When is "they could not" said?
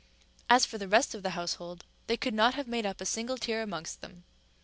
2.07-2.55